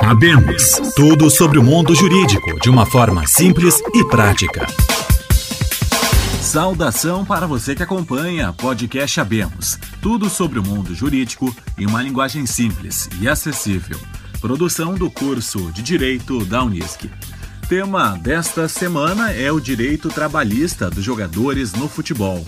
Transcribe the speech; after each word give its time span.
Abemos 0.00 0.80
tudo 0.96 1.30
sobre 1.30 1.56
o 1.56 1.62
mundo 1.62 1.94
jurídico 1.94 2.58
de 2.60 2.68
uma 2.68 2.84
forma 2.84 3.24
simples 3.28 3.80
e 3.94 4.04
prática. 4.08 4.66
Saudação 6.40 7.24
para 7.24 7.46
você 7.46 7.72
que 7.72 7.82
acompanha 7.82 8.52
podcast 8.52 9.20
Abemos. 9.20 9.78
Tudo 10.00 10.28
sobre 10.28 10.58
o 10.58 10.64
mundo 10.64 10.92
jurídico 10.96 11.54
em 11.78 11.86
uma 11.86 12.02
linguagem 12.02 12.44
simples 12.44 13.08
e 13.20 13.28
acessível. 13.28 14.00
Produção 14.40 14.94
do 14.94 15.08
curso 15.08 15.70
de 15.70 15.80
Direito 15.80 16.44
da 16.44 16.64
Unisc. 16.64 17.08
Tema 17.68 18.18
desta 18.18 18.68
semana 18.68 19.30
é 19.30 19.52
o 19.52 19.60
direito 19.60 20.08
trabalhista 20.08 20.90
dos 20.90 21.04
jogadores 21.04 21.72
no 21.72 21.88
futebol. 21.88 22.44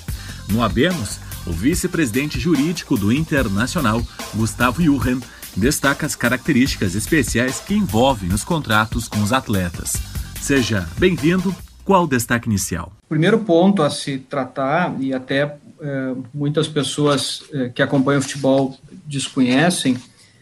No 0.48 0.64
Abemos, 0.64 1.20
o 1.46 1.52
vice-presidente 1.52 2.40
jurídico 2.40 2.96
do 2.96 3.12
Internacional, 3.12 4.02
Gustavo 4.34 4.82
Juren, 4.82 5.20
destaca 5.56 6.06
as 6.06 6.16
características 6.16 6.94
especiais 6.94 7.60
que 7.60 7.74
envolvem 7.74 8.32
os 8.32 8.44
contratos 8.44 9.08
com 9.08 9.22
os 9.22 9.32
atletas. 9.32 9.94
Seja 10.40 10.88
bem-vindo. 10.98 11.54
Qual 11.84 12.04
o 12.04 12.06
destaque 12.06 12.48
inicial? 12.48 12.92
Primeiro 13.08 13.38
ponto 13.40 13.82
a 13.82 13.90
se 13.90 14.18
tratar, 14.18 14.96
e 14.98 15.12
até 15.12 15.56
é, 15.80 16.14
muitas 16.32 16.66
pessoas 16.66 17.44
é, 17.52 17.68
que 17.68 17.82
acompanham 17.82 18.20
o 18.20 18.22
futebol 18.22 18.74
desconhecem, 19.06 19.98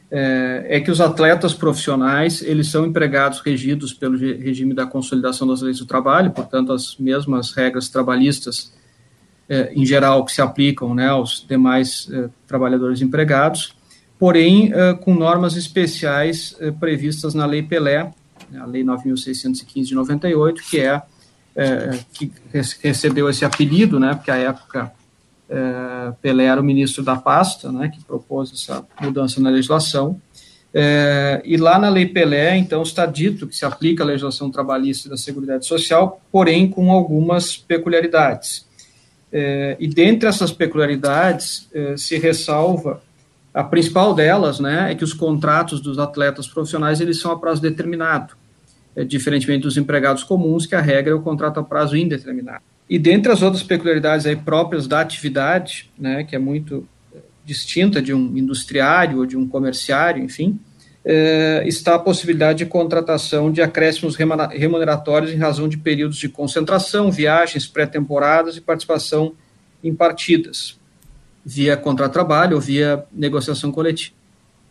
é, 0.09 0.67
é, 0.69 0.81
que 0.81 0.91
os 0.91 1.01
atletas 1.01 1.53
profissionais 1.53 2.43
eles 2.43 2.69
são 2.69 2.87
empregados 2.87 3.41
regidos 3.41 3.93
pelo 3.93 4.17
regime 4.17 4.73
da 4.73 4.87
consolidação 4.87 5.49
das 5.49 5.63
leis 5.63 5.79
do 5.79 5.87
trabalho, 5.87 6.31
portanto 6.31 6.73
as 6.73 6.97
mesmas 6.97 7.53
regras 7.53 7.89
trabalhistas 7.89 8.73
em 9.75 9.85
geral 9.85 10.25
que 10.25 10.33
se 10.33 10.41
aplicam 10.41 10.95
né, 10.95 11.09
aos 11.09 11.45
demais 11.47 12.09
trabalhadores 12.47 13.03
empregados 13.03 13.75
porém 14.23 14.73
uh, 14.73 14.97
com 14.99 15.13
normas 15.15 15.57
especiais 15.57 16.55
uh, 16.61 16.73
previstas 16.75 17.35
na 17.35 17.45
Lei 17.45 17.61
Pelé, 17.61 18.09
a 18.57 18.65
Lei 18.67 18.85
9.615 18.85 19.83
de 19.83 19.95
98, 19.97 20.63
que 20.63 20.79
é 20.79 20.97
uh, 20.97 22.05
que 22.13 22.31
recebeu 22.53 23.29
esse 23.29 23.45
apelido, 23.45 23.99
né, 23.99 24.15
porque 24.15 24.31
à 24.31 24.37
época 24.37 24.93
Pelé 26.23 26.45
era 26.45 26.61
o 26.61 26.65
ministro 26.65 27.03
da 27.03 27.17
pasta, 27.17 27.73
né, 27.73 27.89
que 27.89 28.03
propôs 28.05 28.53
essa 28.53 28.87
mudança 29.01 29.41
na 29.41 29.51
legislação, 29.51 30.19
e 31.45 31.57
lá 31.59 31.79
na 31.79 31.91
Lei 31.91 32.07
Pelé, 32.07 32.57
então, 32.57 32.81
está 32.81 33.05
dito 33.05 33.47
que 33.47 33.55
se 33.55 33.65
aplica 33.65 34.03
a 34.03 34.07
legislação 34.07 34.51
trabalhista 34.51 35.11
da 35.11 35.17
Seguridade 35.19 35.67
Social, 35.67 36.23
porém 36.31 36.71
com 36.71 36.91
algumas 36.91 37.55
peculiaridades. 37.55 38.67
e 39.79 39.87
dentre 39.89 40.27
essas 40.27 40.51
peculiaridades 40.53 41.69
se 41.99 42.17
ressalva 42.17 43.03
a 43.55 43.63
principal 43.63 44.15
delas, 44.15 44.59
né, 44.61 44.93
é 44.93 44.95
que 44.95 45.05
os 45.05 45.13
contratos 45.13 45.81
dos 45.81 45.99
atletas 45.99 46.49
profissionais 46.49 47.01
eles 47.01 47.21
são 47.21 47.31
a 47.31 47.39
prazo 47.39 47.61
determinado, 47.61 48.35
é, 48.97 49.05
diferentemente 49.05 49.63
dos 49.63 49.77
empregados 49.77 50.25
comuns, 50.25 50.65
que 50.65 50.75
a 50.75 50.81
regra 50.81 51.13
é 51.13 51.15
o 51.15 51.21
contrato 51.21 51.61
a 51.61 51.63
prazo 51.63 51.97
indeterminado. 51.97 52.63
E 52.89 52.99
dentre 52.99 53.31
as 53.31 53.43
outras 53.43 53.63
peculiaridades 53.63 54.27
aí 54.27 54.37
próprias 54.37 54.87
da 54.87 55.01
atividade, 55.01 55.91
né, 55.99 56.25
que 56.25 56.35
é 56.35 56.39
muito 56.39 56.89
é, 57.15 57.19
distinta 57.45 58.01
de 58.01 58.15
um 58.15 58.37
industriário 58.37 59.19
ou 59.19 59.27
de 59.27 59.37
um 59.37 59.47
comerciário, 59.47 60.23
enfim, 60.25 60.59
é, 61.05 61.63
está 61.67 61.97
a 61.97 61.99
possibilidade 61.99 62.61
de 62.61 62.67
contratação 62.67 63.53
de 63.53 63.61
acréscimos 63.61 64.17
remuneratórios 64.17 65.33
em 65.33 65.37
razão 65.37 65.69
de 65.69 65.77
períodos 65.77 66.17
de 66.17 66.29
concentração, 66.29 67.11
viagens 67.11 67.67
pré-temporadas 67.67 68.57
e 68.57 68.61
participação 68.61 69.35
em 69.83 69.95
partidas 69.95 70.81
via 71.45 71.77
contratrabalho 71.77 72.57
ou 72.57 72.61
via 72.61 73.05
negociação 73.13 73.73
coletiva. 73.73 74.15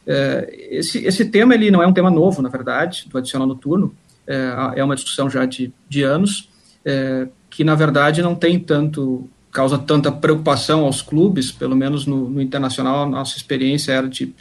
É, 0.06 0.68
esse, 0.72 1.06
esse 1.06 1.26
tema 1.26 1.54
ele 1.54 1.70
não 1.70 1.82
é 1.82 1.88
um 1.88 1.94
tema 1.94 2.10
novo, 2.10 2.42
na 2.42 2.50
verdade, 2.50 3.08
do 3.10 3.18
adicional 3.18 3.48
noturno, 3.48 3.96
é, 4.26 4.80
é 4.80 4.84
uma 4.84 4.96
discussão 4.96 5.30
já 5.30 5.46
de, 5.46 5.72
de 5.88 6.04
anos, 6.04 6.50
é, 6.86 7.28
que 7.50 7.64
na 7.64 7.76
verdade 7.76 8.22
não 8.22 8.34
tem 8.34 8.60
tanto, 8.60 9.30
causa 9.52 9.78
tanta 9.78 10.12
preocupação 10.12 10.86
aos 10.86 11.02
clubes, 11.02 11.52
pelo 11.52 11.76
menos 11.76 12.06
no, 12.06 12.30
no 12.30 12.42
internacional, 12.42 13.04
a 13.04 13.10
nossa 13.10 13.38
experiência 13.38 13.92
era 13.92 14.08
de, 14.08 14.34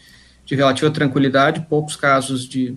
de 0.46 0.54
relativa 0.54 0.90
tranquilidade, 0.90 1.66
poucos 1.68 1.96
casos 1.96 2.48
de, 2.48 2.76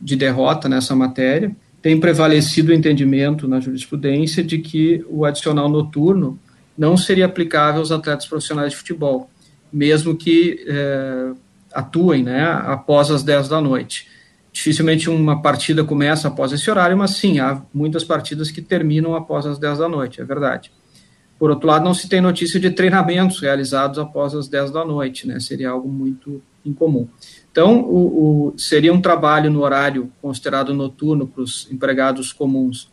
de 0.00 0.16
derrota 0.16 0.68
nessa 0.68 0.94
matéria. 0.94 1.54
Tem 1.82 1.98
prevalecido 1.98 2.70
o 2.70 2.74
entendimento 2.74 3.48
na 3.48 3.58
jurisprudência 3.58 4.42
de 4.42 4.58
que 4.58 5.04
o 5.08 5.24
adicional 5.24 5.68
noturno 5.68 6.38
não 6.76 6.96
seria 6.96 7.26
aplicável 7.26 7.80
aos 7.80 7.92
atletas 7.92 8.26
profissionais 8.26 8.72
de 8.72 8.76
futebol, 8.76 9.30
mesmo 9.72 10.16
que 10.16 10.64
é, 10.66 11.32
atuem 11.72 12.22
né, 12.22 12.42
após 12.42 13.10
as 13.10 13.22
10 13.22 13.48
da 13.48 13.60
noite. 13.60 14.08
Dificilmente 14.52 15.08
uma 15.08 15.40
partida 15.40 15.82
começa 15.82 16.28
após 16.28 16.52
esse 16.52 16.70
horário, 16.70 16.96
mas 16.96 17.12
sim, 17.12 17.40
há 17.40 17.62
muitas 17.72 18.04
partidas 18.04 18.50
que 18.50 18.60
terminam 18.60 19.14
após 19.14 19.46
as 19.46 19.58
10 19.58 19.78
da 19.78 19.88
noite, 19.88 20.20
é 20.20 20.24
verdade. 20.24 20.70
Por 21.38 21.50
outro 21.50 21.66
lado, 21.66 21.84
não 21.84 21.94
se 21.94 22.08
tem 22.08 22.20
notícia 22.20 22.60
de 22.60 22.70
treinamentos 22.70 23.40
realizados 23.40 23.98
após 23.98 24.34
as 24.34 24.46
10 24.46 24.70
da 24.70 24.84
noite, 24.84 25.26
né? 25.26 25.40
Seria 25.40 25.70
algo 25.70 25.88
muito 25.88 26.40
incomum. 26.64 27.08
Então, 27.50 27.80
o, 27.80 28.52
o 28.52 28.58
seria 28.58 28.92
um 28.92 29.00
trabalho 29.00 29.50
no 29.50 29.60
horário 29.62 30.12
considerado 30.22 30.72
noturno 30.72 31.26
para 31.26 31.42
os 31.42 31.66
empregados 31.72 32.32
comuns 32.32 32.88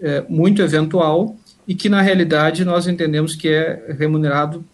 é, 0.00 0.24
muito 0.28 0.62
eventual, 0.62 1.36
e 1.66 1.74
que, 1.74 1.88
na 1.88 2.02
realidade, 2.02 2.64
nós 2.64 2.86
entendemos 2.86 3.34
que 3.34 3.48
é 3.48 3.94
remunerado 3.98 4.64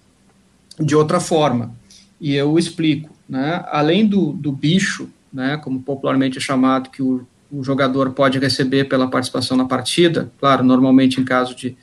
de 0.78 0.94
outra 0.94 1.20
forma. 1.20 1.74
E 2.20 2.34
eu 2.34 2.58
explico. 2.58 3.10
Né? 3.28 3.62
Além 3.68 4.06
do, 4.06 4.32
do 4.32 4.50
bicho, 4.50 5.08
né, 5.32 5.58
como 5.58 5.82
popularmente 5.82 6.38
é 6.38 6.40
chamado, 6.40 6.90
que 6.90 7.02
o, 7.02 7.26
o 7.50 7.62
jogador 7.62 8.10
pode 8.10 8.38
receber 8.38 8.84
pela 8.84 9.08
participação 9.08 9.56
na 9.56 9.64
partida, 9.64 10.30
claro, 10.40 10.64
normalmente 10.64 11.20
em 11.20 11.24
caso 11.24 11.54
de 11.54 11.76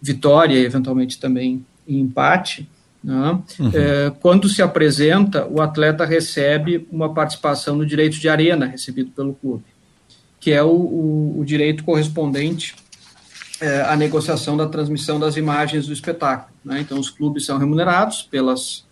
vitória 0.00 0.54
e 0.54 0.64
eventualmente 0.64 1.18
também 1.18 1.64
em 1.88 2.00
empate, 2.00 2.68
né? 3.02 3.38
uhum. 3.58 3.70
é, 3.72 4.12
quando 4.20 4.48
se 4.48 4.60
apresenta, 4.60 5.46
o 5.46 5.60
atleta 5.60 6.04
recebe 6.04 6.86
uma 6.90 7.12
participação 7.12 7.76
no 7.76 7.86
direito 7.86 8.18
de 8.18 8.28
arena 8.28 8.66
recebido 8.66 9.10
pelo 9.10 9.34
clube, 9.34 9.64
que 10.38 10.50
é 10.52 10.62
o, 10.62 10.68
o, 10.68 11.40
o 11.40 11.44
direito 11.44 11.84
correspondente 11.84 12.74
é, 13.64 13.80
a 13.80 13.96
negociação 13.96 14.58
da 14.58 14.66
transmissão 14.66 15.18
das 15.18 15.38
imagens 15.38 15.86
do 15.86 15.92
espetáculo. 15.92 16.54
Né? 16.62 16.80
Então, 16.80 16.98
os 17.00 17.08
clubes 17.08 17.46
são 17.46 17.56
remunerados 17.56 18.22
pelas 18.22 18.84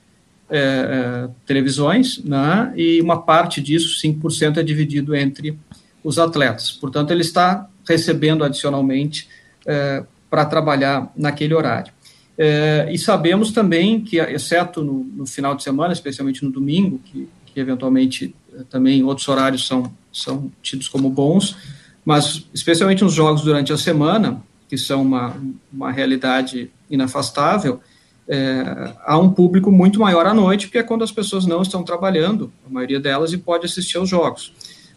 é, 0.49 0.59
é, 0.59 1.28
televisões, 1.44 2.25
né? 2.25 2.72
e 2.75 2.99
uma 3.03 3.21
parte 3.21 3.61
disso, 3.61 4.00
5%, 4.03 4.56
é 4.56 4.62
dividido 4.62 5.15
entre 5.15 5.59
os 6.03 6.19
atletas. 6.19 6.72
Portanto, 6.72 7.11
ele 7.11 7.21
está 7.21 7.69
recebendo 7.87 8.43
adicionalmente 8.44 9.28
é, 9.66 10.05
para 10.31 10.47
trabalhar 10.47 11.12
naquele 11.15 11.53
horário. 11.53 11.93
É, 12.38 12.88
e 12.91 12.97
sabemos 12.97 13.53
também 13.53 14.00
que, 14.00 14.16
exceto 14.19 14.82
no, 14.82 15.05
no, 15.05 15.27
final 15.27 15.55
de 15.55 15.62
semana, 15.62 15.93
especialmente 15.93 16.43
no 16.43 16.50
domingo, 16.50 16.99
que, 17.05 17.28
que 17.44 17.61
eventualmente 17.61 18.34
é, 18.55 18.62
também 18.71 19.05
outros 19.05 19.28
horários 19.28 19.66
são, 19.66 19.93
são 20.11 20.50
tidos 20.62 20.88
como 20.88 21.11
bons, 21.11 21.56
mas 22.03 22.47
especialmente 22.55 23.05
nos 23.05 23.12
jogos 23.12 23.43
durante 23.43 23.71
a 23.71 23.77
semana, 23.77 24.43
que 24.72 24.78
são 24.78 25.03
uma, 25.03 25.37
uma 25.71 25.93
realidade 25.93 26.71
inafastável, 26.88 27.78
é, 28.27 28.94
há 29.05 29.19
um 29.19 29.28
público 29.28 29.71
muito 29.71 30.00
maior 30.00 30.25
à 30.25 30.33
noite, 30.33 30.66
porque 30.66 30.78
é 30.78 30.83
quando 30.83 31.05
as 31.05 31.12
pessoas 31.12 31.44
não 31.44 31.60
estão 31.60 31.84
trabalhando, 31.84 32.50
a 32.66 32.72
maioria 32.72 32.99
delas, 32.99 33.34
e 33.34 33.37
pode 33.37 33.66
assistir 33.66 33.99
aos 33.99 34.09
jogos. 34.09 34.50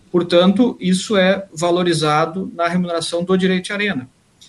Portanto, 0.09 0.78
isso 0.80 1.18
é 1.18 1.46
valorizado 1.53 2.50
na 2.56 2.69
remuneração 2.69 3.22
do 3.22 3.35
direito 3.35 3.66
de 3.66 3.74
arena. 3.74 4.08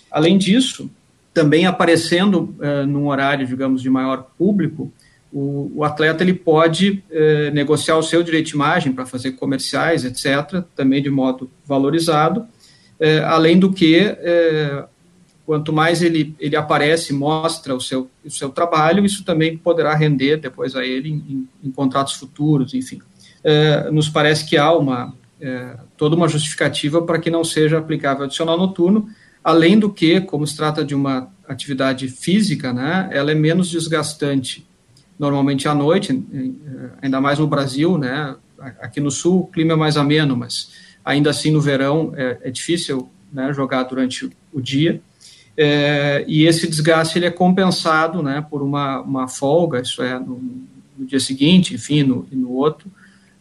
Além 0.09 0.37
disso, 0.37 0.89
também 1.33 1.65
aparecendo 1.65 2.55
é, 2.61 2.85
num 2.85 3.09
horário, 3.09 3.45
digamos, 3.45 3.81
de 3.81 3.89
maior 3.89 4.27
público, 4.37 4.93
o, 5.29 5.73
o 5.75 5.83
atleta 5.83 6.23
ele 6.23 6.33
pode 6.35 7.03
é, 7.11 7.51
negociar 7.51 7.97
o 7.97 8.01
seu 8.01 8.23
direito 8.23 8.45
de 8.45 8.53
imagem 8.53 8.93
para 8.93 9.05
fazer 9.05 9.33
comerciais, 9.33 10.05
etc., 10.05 10.63
também 10.73 11.03
de 11.03 11.09
modo 11.09 11.51
valorizado, 11.65 12.47
é, 12.97 13.19
além 13.19 13.59
do 13.59 13.73
que 13.73 13.97
é, 13.97 14.85
quanto 15.47 15.71
mais 15.71 16.01
ele, 16.01 16.35
ele 16.41 16.57
aparece, 16.57 17.13
mostra 17.13 17.73
o 17.73 17.79
seu, 17.79 18.11
o 18.23 18.29
seu 18.29 18.49
trabalho, 18.49 19.05
isso 19.05 19.23
também 19.23 19.57
poderá 19.57 19.95
render 19.95 20.35
depois 20.35 20.75
a 20.75 20.85
ele 20.85 21.09
em, 21.09 21.47
em 21.63 21.71
contratos 21.71 22.15
futuros, 22.15 22.73
enfim. 22.73 22.99
É, 23.41 23.89
nos 23.89 24.09
parece 24.09 24.45
que 24.45 24.57
há 24.57 24.73
uma, 24.73 25.15
é, 25.39 25.77
toda 25.95 26.17
uma 26.17 26.27
justificativa 26.27 27.01
para 27.01 27.17
que 27.17 27.31
não 27.31 27.45
seja 27.45 27.77
aplicável 27.77 28.25
adicional 28.25 28.57
noturno, 28.57 29.07
além 29.41 29.79
do 29.79 29.89
que, 29.89 30.19
como 30.19 30.45
se 30.45 30.57
trata 30.57 30.83
de 30.83 30.93
uma 30.93 31.31
atividade 31.47 32.09
física, 32.09 32.73
né, 32.73 33.07
ela 33.13 33.31
é 33.31 33.35
menos 33.35 33.69
desgastante 33.69 34.67
normalmente 35.17 35.65
à 35.65 35.73
noite, 35.73 36.11
é, 36.11 36.89
ainda 37.01 37.21
mais 37.21 37.39
no 37.39 37.47
Brasil, 37.47 37.97
né, 37.97 38.35
aqui 38.81 38.99
no 38.99 39.09
sul 39.09 39.43
o 39.43 39.47
clima 39.47 39.71
é 39.71 39.77
mais 39.77 39.95
ameno, 39.95 40.35
mas 40.35 40.73
ainda 41.05 41.29
assim 41.29 41.51
no 41.51 41.61
verão 41.61 42.11
é, 42.17 42.37
é 42.41 42.51
difícil 42.51 43.09
né, 43.31 43.53
jogar 43.53 43.83
durante 43.83 44.29
o 44.51 44.59
dia, 44.59 45.01
é, 45.57 46.23
e 46.27 46.45
esse 46.45 46.67
desgaste 46.67 47.17
ele 47.17 47.25
é 47.25 47.31
compensado 47.31 48.21
né, 48.21 48.45
por 48.47 48.61
uma, 48.61 49.01
uma 49.01 49.27
folga, 49.27 49.81
isso 49.81 50.03
é, 50.03 50.19
no, 50.19 50.39
no 50.95 51.05
dia 51.05 51.19
seguinte, 51.19 51.73
enfim, 51.73 52.03
no, 52.03 52.27
no 52.31 52.51
outro, 52.51 52.87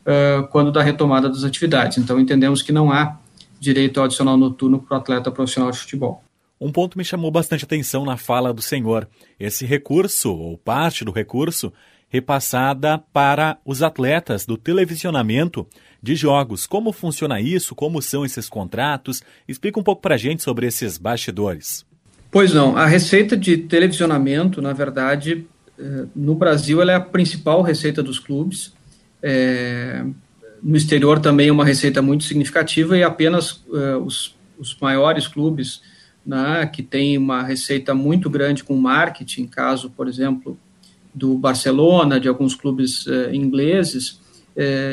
uh, 0.06 0.46
quando 0.48 0.72
da 0.72 0.82
retomada 0.82 1.28
das 1.28 1.44
atividades. 1.44 1.98
Então, 1.98 2.18
entendemos 2.18 2.62
que 2.62 2.72
não 2.72 2.90
há 2.90 3.18
direito 3.60 3.98
ao 3.98 4.06
adicional 4.06 4.36
noturno 4.36 4.78
para 4.78 4.96
o 4.96 5.00
atleta 5.00 5.30
profissional 5.30 5.70
de 5.70 5.78
futebol. 5.78 6.22
Um 6.58 6.72
ponto 6.72 6.96
me 6.96 7.04
chamou 7.04 7.30
bastante 7.30 7.64
atenção 7.64 8.04
na 8.04 8.16
fala 8.16 8.52
do 8.52 8.62
senhor. 8.62 9.06
Esse 9.38 9.66
recurso, 9.66 10.32
ou 10.32 10.56
parte 10.56 11.04
do 11.04 11.12
recurso, 11.12 11.70
repassada 12.08 12.98
para 13.12 13.58
os 13.64 13.82
atletas 13.82 14.46
do 14.46 14.56
televisionamento 14.56 15.66
de 16.02 16.14
jogos. 16.14 16.66
Como 16.66 16.92
funciona 16.92 17.40
isso? 17.40 17.74
Como 17.74 18.00
são 18.00 18.24
esses 18.24 18.48
contratos? 18.48 19.22
Explica 19.46 19.78
um 19.78 19.82
pouco 19.82 20.00
para 20.00 20.14
a 20.14 20.18
gente 20.18 20.42
sobre 20.42 20.66
esses 20.66 20.96
bastidores. 20.96 21.85
Pois 22.36 22.52
não, 22.52 22.76
a 22.76 22.84
receita 22.84 23.34
de 23.34 23.56
televisionamento, 23.56 24.60
na 24.60 24.74
verdade, 24.74 25.46
eh, 25.78 26.04
no 26.14 26.34
Brasil, 26.34 26.82
ela 26.82 26.92
é 26.92 26.94
a 26.94 27.00
principal 27.00 27.62
receita 27.62 28.02
dos 28.02 28.18
clubes. 28.18 28.74
É, 29.22 30.04
no 30.62 30.76
exterior 30.76 31.18
também 31.18 31.48
é 31.48 31.50
uma 31.50 31.64
receita 31.64 32.02
muito 32.02 32.24
significativa 32.24 32.94
e 32.94 33.02
apenas 33.02 33.52
uh, 33.68 33.96
os, 34.04 34.36
os, 34.58 34.76
maiores 34.78 35.26
clubes 35.26 35.80
né, 36.26 36.66
que 36.70 36.82
têm 36.82 37.16
uma 37.16 37.42
receita 37.42 37.94
muito 37.94 38.28
grande 38.28 38.62
com 38.62 38.76
marketing, 38.76 39.46
caso, 39.46 39.88
por 39.88 40.06
exemplo, 40.06 40.58
do 41.14 41.38
Barcelona, 41.38 42.20
de 42.20 42.28
alguns 42.28 42.54
clubes 42.54 43.06
ingleses, 43.32 44.20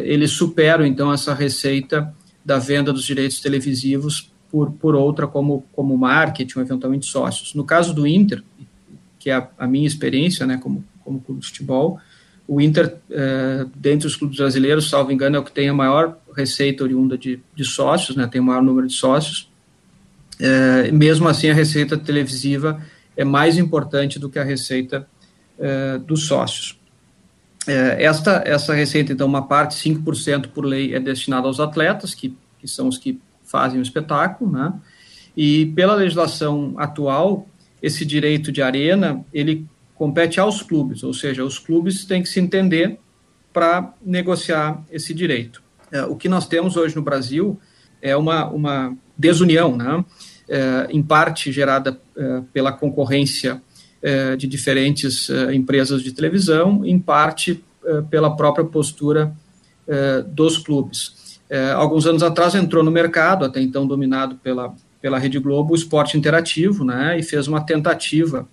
eles 0.05 0.31
superam 0.31 0.85
então 0.85 1.11
essa 1.11 1.33
receita 1.33 2.13
da 2.45 2.57
venda 2.57 2.93
dos 2.93 3.03
direitos 3.03 3.41
televisivos 3.41 4.32
por, 4.53 4.71
por 4.73 4.93
outra 4.93 5.25
como, 5.25 5.65
como 5.73 5.97
marketing, 5.97 6.59
eventualmente 6.59 7.07
sócios. 7.07 7.55
No 7.55 7.63
caso 7.63 7.91
do 7.91 8.05
Inter, 8.05 8.43
que 9.17 9.31
é 9.31 9.33
a, 9.33 9.49
a 9.57 9.65
minha 9.65 9.87
experiência 9.87 10.45
né, 10.45 10.59
como, 10.61 10.85
como 11.03 11.19
clube 11.19 11.41
de 11.41 11.47
futebol, 11.47 11.99
o 12.47 12.61
Inter, 12.61 12.97
é, 13.09 13.65
dentre 13.75 14.05
os 14.05 14.15
clubes 14.15 14.37
brasileiros, 14.37 14.91
salvo 14.91 15.11
engano, 15.11 15.37
é 15.37 15.39
o 15.39 15.43
que 15.43 15.51
tem 15.51 15.69
a 15.69 15.73
maior 15.73 16.19
receita 16.37 16.83
oriunda 16.83 17.17
de, 17.17 17.41
de 17.55 17.65
sócios, 17.65 18.15
né, 18.15 18.27
tem 18.27 18.39
o 18.39 18.43
maior 18.43 18.61
número 18.61 18.85
de 18.85 18.93
sócios. 18.93 19.49
É, 20.39 20.91
mesmo 20.91 21.27
assim, 21.27 21.49
a 21.49 21.53
receita 21.55 21.97
televisiva 21.97 22.79
é 23.17 23.23
mais 23.23 23.57
importante 23.57 24.19
do 24.19 24.29
que 24.29 24.37
a 24.37 24.43
receita 24.43 25.07
é, 25.57 25.97
dos 25.97 26.27
sócios. 26.27 26.79
Esta, 27.65 28.43
essa 28.45 28.73
receita, 28.73 29.13
então, 29.13 29.25
uma 29.25 29.47
parte, 29.47 29.73
5% 29.75 30.49
por 30.49 30.63
lei, 30.65 30.93
é 30.93 30.99
destinada 30.99 31.47
aos 31.47 31.61
atletas, 31.61 32.13
que, 32.13 32.37
que 32.59 32.67
são 32.67 32.89
os 32.89 32.97
que 32.97 33.19
fazem 33.53 33.79
o 33.79 33.83
espetáculo, 33.83 34.51
né? 34.51 34.73
E 35.37 35.67
pela 35.67 35.93
legislação 35.93 36.73
atual, 36.75 37.47
esse 37.79 38.03
direito 38.03 38.51
de 38.51 38.63
arena, 38.63 39.23
ele 39.31 39.67
compete 39.93 40.39
aos 40.39 40.63
clubes, 40.63 41.03
ou 41.03 41.13
seja, 41.13 41.45
os 41.45 41.59
clubes 41.59 42.03
têm 42.03 42.23
que 42.23 42.29
se 42.29 42.39
entender 42.39 42.97
para 43.53 43.93
negociar 44.03 44.83
esse 44.91 45.13
direito. 45.13 45.61
É, 45.91 46.03
o 46.03 46.15
que 46.15 46.27
nós 46.27 46.47
temos 46.47 46.75
hoje 46.75 46.95
no 46.95 47.03
Brasil 47.03 47.59
é 48.01 48.17
uma, 48.17 48.47
uma 48.47 48.97
desunião, 49.15 49.77
né? 49.77 50.03
É, 50.49 50.87
em 50.89 51.01
parte 51.01 51.51
gerada 51.51 51.97
é, 52.17 52.41
pela 52.51 52.71
concorrência 52.71 53.61
é, 54.01 54.35
de 54.35 54.47
diferentes 54.47 55.29
é, 55.29 55.53
empresas 55.53 56.01
de 56.01 56.11
televisão, 56.11 56.83
em 56.83 56.99
parte 56.99 57.63
é, 57.85 58.01
pela 58.01 58.35
própria 58.35 58.65
postura 58.65 59.31
dos 60.27 60.57
clubes. 60.57 61.22
Alguns 61.75 62.05
anos 62.05 62.23
atrás 62.23 62.55
entrou 62.55 62.83
no 62.83 62.91
mercado, 62.91 63.45
até 63.45 63.61
então 63.61 63.85
dominado 63.85 64.35
pela, 64.37 64.73
pela 65.01 65.19
Rede 65.19 65.37
Globo, 65.39 65.73
o 65.73 65.75
esporte 65.75 66.17
interativo, 66.17 66.83
né? 66.83 67.19
E 67.19 67.23
fez 67.23 67.47
uma 67.47 67.61
tentativa 67.61 68.47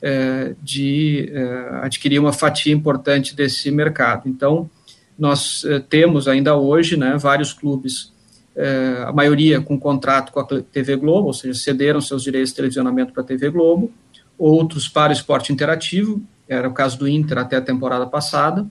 é, 0.00 0.54
de 0.62 1.30
é, 1.32 1.68
adquirir 1.82 2.18
uma 2.18 2.32
fatia 2.32 2.72
importante 2.72 3.34
desse 3.34 3.70
mercado. 3.70 4.28
Então, 4.28 4.70
nós 5.18 5.64
é, 5.64 5.80
temos 5.80 6.28
ainda 6.28 6.56
hoje 6.56 6.96
né, 6.96 7.16
vários 7.18 7.52
clubes, 7.52 8.12
é, 8.54 9.02
a 9.04 9.12
maioria 9.12 9.60
com 9.60 9.78
contrato 9.78 10.32
com 10.32 10.40
a 10.40 10.44
TV 10.44 10.96
Globo, 10.96 11.26
ou 11.26 11.34
seja, 11.34 11.58
cederam 11.58 12.00
seus 12.00 12.22
direitos 12.22 12.50
de 12.50 12.56
televisionamento 12.56 13.12
para 13.12 13.22
a 13.22 13.26
TV 13.26 13.50
Globo, 13.50 13.90
outros 14.38 14.88
para 14.88 15.10
o 15.10 15.12
esporte 15.12 15.52
interativo, 15.52 16.22
era 16.48 16.68
o 16.68 16.72
caso 16.72 16.98
do 16.98 17.08
Inter 17.08 17.38
até 17.38 17.56
a 17.56 17.60
temporada 17.60 18.06
passada, 18.06 18.66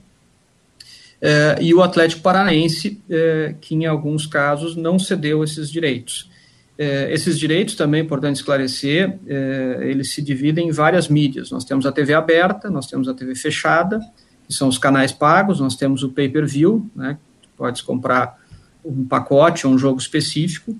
é, 1.20 1.58
e 1.60 1.74
o 1.74 1.82
Atlético 1.82 2.22
Paranaense, 2.22 3.00
é, 3.10 3.54
que 3.60 3.74
em 3.74 3.86
alguns 3.86 4.26
casos 4.26 4.76
não 4.76 4.98
cedeu 4.98 5.42
esses 5.42 5.70
direitos. 5.70 6.30
É, 6.78 7.12
esses 7.12 7.36
direitos, 7.36 7.74
também 7.74 8.00
é 8.00 8.04
importante 8.04 8.36
esclarecer, 8.36 9.18
é, 9.26 9.80
eles 9.82 10.12
se 10.12 10.22
dividem 10.22 10.68
em 10.68 10.70
várias 10.70 11.08
mídias. 11.08 11.50
Nós 11.50 11.64
temos 11.64 11.84
a 11.86 11.92
TV 11.92 12.14
aberta, 12.14 12.70
nós 12.70 12.86
temos 12.86 13.08
a 13.08 13.14
TV 13.14 13.34
fechada, 13.34 14.00
que 14.46 14.54
são 14.54 14.68
os 14.68 14.78
canais 14.78 15.10
pagos, 15.10 15.58
nós 15.58 15.74
temos 15.74 16.04
o 16.04 16.10
pay-per-view, 16.10 16.88
né, 16.94 17.18
pode 17.56 17.82
comprar 17.82 18.38
um 18.84 19.04
pacote 19.04 19.66
ou 19.66 19.72
um 19.72 19.78
jogo 19.78 19.98
específico, 20.00 20.74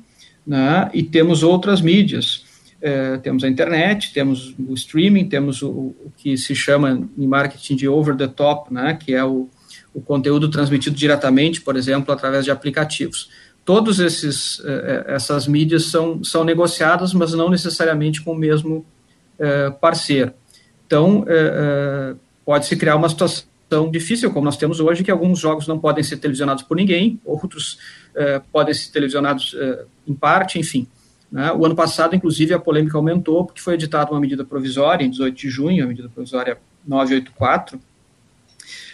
né, 0.46 0.88
e 0.94 1.02
temos 1.02 1.42
outras 1.42 1.80
mídias. 1.80 2.46
É, 2.80 3.16
temos 3.16 3.42
a 3.42 3.48
internet, 3.48 4.12
temos 4.12 4.54
o 4.56 4.72
streaming, 4.74 5.28
temos 5.28 5.62
o, 5.62 5.68
o, 5.68 6.12
que 6.16 6.38
se 6.38 6.54
chama 6.54 7.08
em 7.18 7.26
marketing 7.26 7.74
de 7.74 7.88
over 7.88 8.16
the 8.16 8.28
top, 8.28 8.72
né, 8.72 8.94
que 8.94 9.12
é 9.12 9.24
o, 9.24 9.50
o 9.98 10.00
conteúdo 10.00 10.48
transmitido 10.48 10.96
diretamente, 10.96 11.60
por 11.60 11.76
exemplo, 11.76 12.12
através 12.12 12.44
de 12.44 12.50
aplicativos 12.50 13.28
esses 14.00 14.60
eh, 14.64 15.04
eh, 15.06 15.14
essas 15.14 15.46
mídias 15.46 15.84
são, 15.86 16.24
são 16.24 16.42
negociadas, 16.42 17.12
mas 17.12 17.34
não 17.34 17.50
necessariamente 17.50 18.22
com 18.22 18.32
o 18.32 18.34
mesmo 18.34 18.86
eh, 19.38 19.70
parceiro. 19.70 20.32
Então, 20.86 21.22
pode-se 22.46 22.74
criar 22.74 22.96
uma 22.96 23.10
situação 23.10 23.44
difícil, 23.90 24.32
como 24.32 24.46
nós 24.46 24.56
temos 24.56 24.80
hoje, 24.80 25.04
que 25.04 25.10
alguns 25.10 25.38
jogos 25.38 25.68
não 25.68 25.78
podem 25.78 26.02
ser 26.02 26.16
televisionados 26.16 26.62
por 26.62 26.78
ninguém, 26.78 27.20
outros 27.26 27.78
podem 28.50 28.72
ser 28.72 28.90
televisionados 28.90 29.54
em 30.06 30.14
parte, 30.14 30.58
enfim. 30.58 30.86
Né? 31.30 31.52
O 31.52 31.66
ano 31.66 31.76
passado, 31.76 32.16
inclusive, 32.16 32.54
a 32.54 32.58
polêmica 32.58 32.96
aumentou, 32.96 33.44
porque 33.44 33.60
foi 33.60 33.74
editada 33.74 34.10
uma 34.10 34.18
medida 34.18 34.46
provisória, 34.46 35.04
em 35.04 35.10
18 35.10 35.36
de 35.36 35.50
junho, 35.50 35.84
a 35.84 35.86
medida 35.86 36.08
provisória 36.08 36.56
984, 36.86 37.78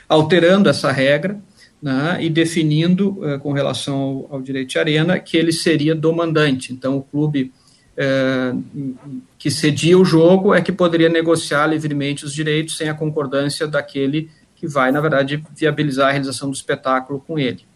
alterando 0.09 0.69
essa 0.69 0.91
regra, 0.91 1.41
né, 1.85 2.17
e 2.19 2.31
definindo, 2.31 3.11
uh, 3.11 3.39
com 3.41 3.53
relação 3.53 3.95
ao, 4.31 4.37
ao, 4.37 4.43
direito 4.43 4.71
de 4.71 4.79
arena, 4.79 5.19
que 5.19 5.37
ele 5.37 5.53
seria 5.53 5.95
do 5.95 6.11
mandante. 6.15 6.73
Então, 6.73 6.97
o 6.97 7.03
clube 7.03 7.53
uh, 7.99 8.95
que 9.39 9.51
cedia 9.51 9.99
o 9.99 10.05
jogo 10.05 10.55
é 10.55 10.63
que 10.63 10.73
poderia 10.73 11.11
negociar 11.11 11.67
livremente 11.67 12.25
os 12.25 12.33
direitos 12.33 12.79
sem 12.79 12.89
a 12.89 12.95
concordância 12.95 13.67
daquele 13.67 14.31
que 14.57 14.67
vai, 14.67 14.91
na 14.91 15.01
verdade, 15.01 15.45
viabilizar 15.55 16.09
a 16.09 16.13
realização 16.13 16.49
do 16.49 16.55
espetáculo 16.55 17.23
com 17.27 17.39
ele. 17.39 17.67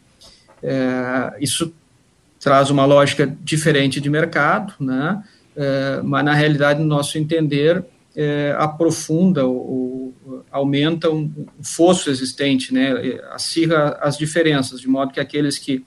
Uh, 0.62 1.36
isso 1.38 1.70
traz 2.40 2.70
uma 2.70 2.86
lógica 2.86 3.30
diferente 3.42 4.00
de 4.00 4.08
mercado, 4.08 4.72
né, 4.80 5.22
mas, 6.04 6.24
na 6.24 6.32
realidade, 6.34 6.80
no 6.80 6.86
nosso 6.86 7.18
entender, 7.18 7.84
aprofunda 8.58 9.46
o 9.46 9.88
aumenta 10.50 11.10
um, 11.10 11.46
fosso 11.62 12.10
existente, 12.10 12.72
né, 12.72 12.92
acirra 13.32 13.98
as 14.00 14.16
diferenças, 14.16 14.80
de 14.80 14.88
modo 14.88 15.12
que 15.12 15.20
aqueles 15.20 15.58
que, 15.58 15.84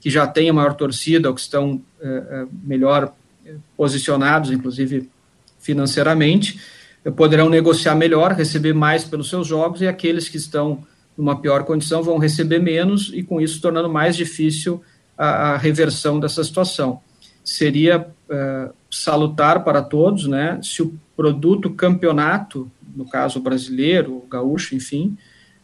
que 0.00 0.10
já 0.10 0.26
têm 0.26 0.50
a 0.50 0.52
maior 0.52 0.74
torcida, 0.74 1.28
ou 1.28 1.34
que 1.34 1.40
estão 1.40 1.80
é, 2.00 2.08
é 2.08 2.46
melhor 2.62 3.12
é, 3.44 3.54
posicionados, 3.76 4.50
inclusive 4.50 5.08
financeiramente, 5.58 6.60
poderão 7.16 7.48
negociar 7.48 7.94
melhor, 7.94 8.32
receber 8.32 8.74
mais 8.74 9.04
pelos 9.04 9.28
seus 9.28 9.46
jogos, 9.46 9.80
e 9.80 9.86
aqueles 9.86 10.28
que 10.28 10.36
estão 10.36 10.84
numa 11.16 11.40
pior 11.40 11.64
condição 11.64 12.02
vão 12.02 12.18
receber 12.18 12.58
menos, 12.58 13.10
e 13.14 13.22
com 13.22 13.40
isso 13.40 13.60
tornando 13.60 13.88
mais 13.88 14.16
difícil 14.16 14.82
a, 15.16 15.52
a 15.52 15.56
reversão 15.56 16.18
dessa 16.18 16.42
situação. 16.42 17.00
Seria 17.44 18.06
é, 18.28 18.70
salutar 18.90 19.64
para 19.64 19.82
todos, 19.82 20.26
né, 20.26 20.58
se 20.62 20.82
o 20.82 20.98
produto 21.20 21.68
campeonato 21.68 22.70
no 22.96 23.04
caso 23.04 23.40
brasileiro, 23.40 24.24
gaúcho, 24.30 24.74
enfim, 24.74 25.18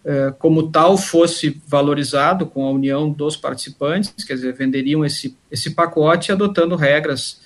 é, 0.04 0.34
como 0.38 0.70
tal 0.70 0.98
fosse 0.98 1.62
valorizado 1.66 2.44
com 2.44 2.66
a 2.66 2.70
união 2.70 3.10
dos 3.10 3.38
participantes, 3.38 4.22
quer 4.22 4.34
dizer, 4.34 4.52
venderiam 4.52 5.02
esse, 5.02 5.34
esse 5.50 5.70
pacote 5.70 6.30
adotando 6.30 6.76
regras 6.76 7.40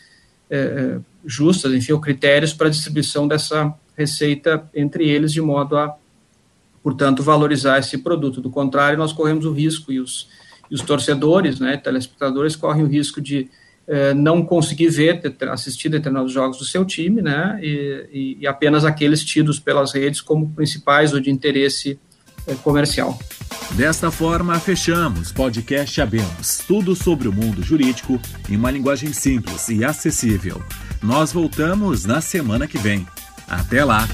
é, 0.50 0.58
é, 0.58 1.00
justas, 1.24 1.72
enfim, 1.72 1.92
ou 1.92 2.00
critérios 2.00 2.52
para 2.52 2.66
a 2.66 2.70
distribuição 2.70 3.28
dessa 3.28 3.72
receita 3.96 4.68
entre 4.74 5.08
eles, 5.08 5.32
de 5.32 5.40
modo 5.40 5.78
a, 5.78 5.96
portanto, 6.82 7.22
valorizar 7.22 7.78
esse 7.78 7.96
produto. 7.96 8.40
Do 8.40 8.50
contrário, 8.50 8.98
nós 8.98 9.12
corremos 9.12 9.44
o 9.44 9.52
risco, 9.52 9.92
e 9.92 10.00
os, 10.00 10.28
e 10.68 10.74
os 10.74 10.82
torcedores, 10.82 11.60
né, 11.60 11.76
telespectadores, 11.76 12.56
correm 12.56 12.82
o 12.82 12.88
risco 12.88 13.20
de 13.20 13.48
é, 13.90 14.14
não 14.14 14.44
conseguir 14.44 14.88
ver, 14.88 15.20
assistir 15.50 15.88
determinados 15.88 16.32
jogos 16.32 16.58
do 16.58 16.64
seu 16.64 16.84
time, 16.84 17.20
né, 17.20 17.58
e, 17.60 18.38
e, 18.40 18.46
apenas 18.46 18.84
aqueles 18.84 19.24
tidos 19.24 19.58
pelas 19.58 19.92
redes 19.92 20.20
como 20.20 20.48
principais 20.50 21.12
ou 21.12 21.18
de 21.18 21.28
interesse 21.28 21.98
é, 22.46 22.54
comercial. 22.54 23.18
Desta 23.72 24.08
forma, 24.10 24.60
fechamos 24.60 25.32
podcast 25.32 26.00
Abemos, 26.00 26.58
tudo 26.68 26.94
sobre 26.94 27.26
o 27.26 27.32
mundo 27.32 27.64
jurídico 27.64 28.20
em 28.48 28.56
uma 28.56 28.70
linguagem 28.70 29.12
simples 29.12 29.68
e 29.68 29.84
acessível. 29.84 30.62
Nós 31.02 31.32
voltamos 31.32 32.04
na 32.04 32.20
semana 32.20 32.68
que 32.68 32.78
vem. 32.78 33.04
Até 33.48 33.84
lá! 33.84 34.06